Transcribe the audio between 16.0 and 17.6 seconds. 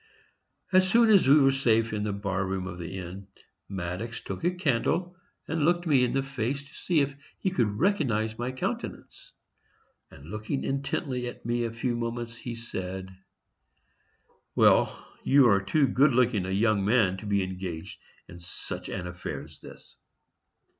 looking a young man to be